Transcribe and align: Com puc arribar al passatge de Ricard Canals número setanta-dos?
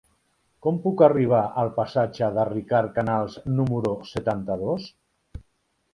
Com 0.65 0.79
puc 0.85 1.01
arribar 1.07 1.41
al 1.63 1.69
passatge 1.75 2.31
de 2.37 2.47
Ricard 2.53 2.91
Canals 2.97 3.39
número 3.61 3.95
setanta-dos? 4.17 4.93